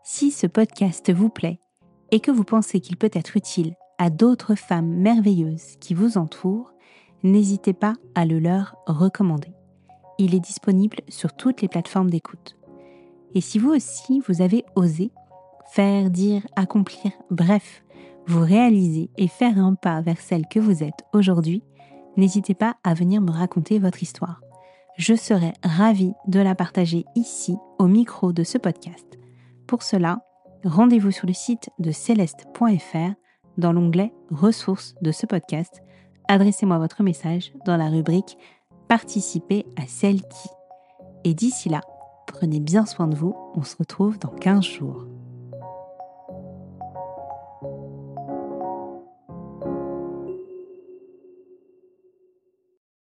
Si 0.03 0.31
ce 0.31 0.47
podcast 0.47 1.13
vous 1.13 1.29
plaît 1.29 1.61
et 2.11 2.21
que 2.21 2.31
vous 2.31 2.45
pensez 2.45 2.81
qu'il 2.81 2.97
peut 2.97 3.11
être 3.13 3.37
utile 3.37 3.75
à 3.99 4.09
d'autres 4.09 4.55
femmes 4.55 4.89
merveilleuses 4.89 5.77
qui 5.79 5.93
vous 5.93 6.17
entourent, 6.17 6.73
n'hésitez 7.23 7.75
pas 7.75 7.93
à 8.15 8.25
le 8.25 8.39
leur 8.39 8.77
recommander. 8.87 9.53
Il 10.17 10.35
est 10.35 10.41
disponible 10.41 10.97
sur 11.11 11.37
toutes 11.37 11.61
les 11.61 11.69
plateformes 11.69 12.09
d'écoute. 12.09 12.57
Et 13.35 13.43
si 13.43 13.59
vous 13.59 13.75
aussi, 13.75 14.23
vous 14.27 14.41
avez 14.41 14.65
osé 14.75 15.11
faire, 15.73 16.09
dire, 16.09 16.41
accomplir, 16.57 17.13
bref, 17.31 17.85
vous 18.27 18.41
réaliser 18.41 19.11
et 19.19 19.29
faire 19.29 19.59
un 19.59 19.75
pas 19.75 20.01
vers 20.01 20.23
celle 20.23 20.49
que 20.49 20.59
vous 20.59 20.83
êtes 20.83 21.05
aujourd'hui, 21.13 21.63
n'hésitez 22.17 22.55
pas 22.55 22.77
à 22.83 22.95
venir 22.95 23.21
me 23.21 23.31
raconter 23.31 23.79
votre 23.79 24.03
histoire. 24.03 24.41
Je 24.97 25.15
serai 25.15 25.53
ravie 25.63 26.15
de 26.27 26.41
la 26.41 26.55
partager 26.55 27.05
ici 27.15 27.55
au 27.79 27.87
micro 27.87 28.33
de 28.33 28.45
ce 28.45 28.57
podcast. 28.57 29.19
Pour 29.67 29.83
cela, 29.83 30.21
rendez-vous 30.65 31.11
sur 31.11 31.27
le 31.27 31.35
site 31.35 31.69
de 31.79 31.91
céleste.fr 31.91 33.13
dans 33.59 33.75
l'onglet 33.75 34.15
Ressources 34.31 34.95
de 35.03 35.13
ce 35.13 35.27
podcast. 35.27 35.83
Adressez-moi 36.29 36.79
votre 36.79 37.03
message 37.03 37.53
dans 37.67 37.77
la 37.77 37.89
rubrique 37.89 38.39
Participer 38.89 39.67
à 39.77 39.87
celle 39.87 40.23
qui. 40.23 40.49
Et 41.25 41.35
d'ici 41.35 41.69
là, 41.69 41.83
prenez 42.27 42.61
bien 42.61 42.87
soin 42.87 43.07
de 43.07 43.17
vous, 43.17 43.37
on 43.55 43.65
se 43.65 43.77
retrouve 43.77 44.19
dans 44.19 44.31
15 44.31 44.65
jours. 44.65 45.05